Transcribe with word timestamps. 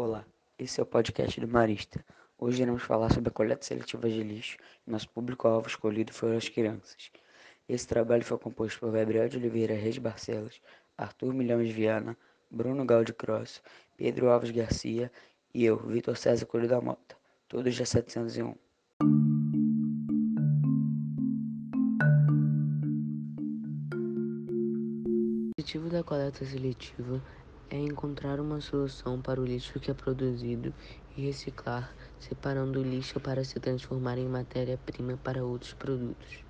Olá, 0.00 0.24
esse 0.56 0.78
é 0.78 0.82
o 0.84 0.86
podcast 0.86 1.40
do 1.40 1.48
Marista. 1.48 2.04
Hoje 2.38 2.62
iremos 2.62 2.84
falar 2.84 3.12
sobre 3.12 3.30
a 3.30 3.32
coleta 3.32 3.66
seletiva 3.66 4.08
de 4.08 4.22
lixo 4.22 4.56
nosso 4.86 5.08
público-alvo 5.08 5.66
escolhido 5.66 6.12
foram 6.12 6.36
as 6.36 6.48
crianças. 6.48 7.10
Esse 7.68 7.88
trabalho 7.88 8.24
foi 8.24 8.38
composto 8.38 8.78
por 8.78 8.92
Gabriel 8.92 9.28
de 9.28 9.38
Oliveira 9.38 9.74
Reis 9.74 9.98
Barcelos, 9.98 10.62
Arthur 10.96 11.34
Milhões 11.34 11.68
Viana, 11.72 12.16
Bruno 12.48 12.84
Gaudi 12.84 13.12
Cross, 13.12 13.60
Pedro 13.96 14.30
Alves 14.30 14.52
Garcia 14.52 15.10
e 15.52 15.64
eu, 15.64 15.76
Vitor 15.76 16.16
César 16.16 16.46
Coelho 16.46 16.68
da 16.68 16.80
Mota, 16.80 17.16
todos 17.48 17.74
já 17.74 17.84
701. 17.84 18.50
O 18.50 18.56
objetivo 25.58 25.90
da 25.90 26.04
coleta 26.04 26.44
seletiva 26.44 27.20
é 27.70 27.76
encontrar 27.76 28.40
uma 28.40 28.60
solução 28.60 29.20
para 29.20 29.40
o 29.40 29.44
lixo 29.44 29.78
que 29.78 29.90
é 29.90 29.94
produzido 29.94 30.72
e 31.16 31.26
reciclar, 31.26 31.92
separando 32.18 32.80
o 32.80 32.82
lixo 32.82 33.20
para 33.20 33.44
se 33.44 33.60
transformar 33.60 34.18
em 34.18 34.28
matéria-prima 34.28 35.18
para 35.22 35.44
outros 35.44 35.74
produtos. 35.74 36.44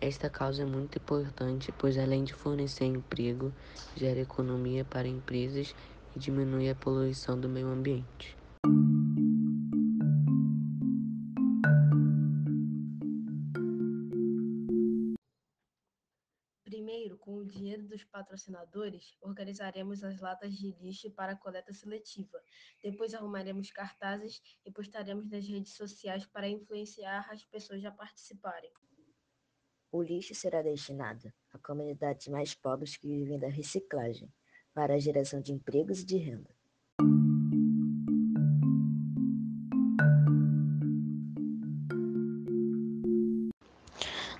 Esta 0.00 0.30
causa 0.30 0.62
é 0.62 0.66
muito 0.66 0.96
importante, 0.96 1.72
pois 1.76 1.98
além 1.98 2.22
de 2.22 2.32
fornecer 2.32 2.84
emprego, 2.84 3.52
gera 3.96 4.20
economia 4.20 4.84
para 4.84 5.08
empresas 5.08 5.74
e 6.14 6.18
diminui 6.18 6.70
a 6.70 6.74
poluição 6.74 7.38
do 7.38 7.48
meio 7.48 7.68
ambiente. 7.68 8.36
Primeiro, 16.68 17.16
com 17.16 17.38
o 17.38 17.46
dinheiro 17.46 17.88
dos 17.88 18.04
patrocinadores, 18.04 19.16
organizaremos 19.22 20.04
as 20.04 20.20
latas 20.20 20.52
de 20.54 20.70
lixo 20.82 21.10
para 21.12 21.34
coleta 21.34 21.72
seletiva. 21.72 22.38
Depois 22.82 23.14
arrumaremos 23.14 23.70
cartazes 23.70 24.42
e 24.66 24.70
postaremos 24.70 25.30
nas 25.30 25.48
redes 25.48 25.72
sociais 25.72 26.26
para 26.26 26.46
influenciar 26.46 27.26
as 27.30 27.42
pessoas 27.46 27.82
a 27.86 27.90
participarem. 27.90 28.70
O 29.90 30.02
lixo 30.02 30.34
será 30.34 30.60
destinado 30.60 31.32
a 31.54 31.58
comunidades 31.58 32.28
mais 32.28 32.54
pobres 32.54 32.98
que 32.98 33.08
vivem 33.08 33.38
da 33.38 33.48
reciclagem, 33.48 34.30
para 34.74 34.92
a 34.92 34.98
geração 34.98 35.40
de 35.40 35.54
empregos 35.54 36.00
e 36.02 36.04
de 36.04 36.18
renda. 36.18 36.54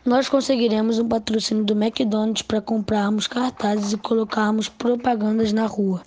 Nós 0.05 0.29
conseguiremos 0.29 0.99
um 0.99 1.09
patrocínio 1.09 1.65
do 1.65 1.75
McDonald's 1.75 2.43
para 2.43 2.61
comprarmos 2.61 3.27
cartazes 3.27 3.93
e 3.93 3.97
colocarmos 3.97 4.69
propagandas 4.69 5.53
na 5.53 5.67
rua. 5.67 6.03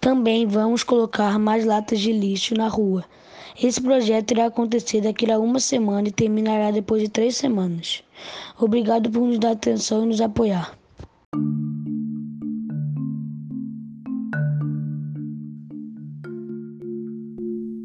Também 0.00 0.46
vamos 0.46 0.82
colocar 0.82 1.38
mais 1.38 1.64
latas 1.64 2.00
de 2.00 2.12
lixo 2.12 2.54
na 2.54 2.68
rua. 2.68 3.04
Esse 3.60 3.80
projeto 3.80 4.32
irá 4.32 4.46
acontecer 4.46 5.00
daqui 5.00 5.30
a 5.30 5.38
uma 5.38 5.60
semana 5.60 6.08
e 6.08 6.12
terminará 6.12 6.70
depois 6.70 7.02
de 7.02 7.08
três 7.08 7.36
semanas. 7.36 8.02
Obrigado 8.58 9.10
por 9.10 9.22
nos 9.22 9.38
dar 9.38 9.52
atenção 9.52 10.04
e 10.04 10.06
nos 10.06 10.20
apoiar. 10.20 10.76